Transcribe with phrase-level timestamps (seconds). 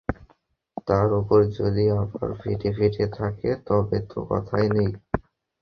[0.87, 4.91] তার ওপর যদি আবার ফেটে ফেটে থাকে, তবে তো কথাই নেই।